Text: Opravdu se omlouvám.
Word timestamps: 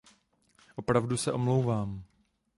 Opravdu 0.75 1.17
se 1.17 1.31
omlouvám. 1.31 2.03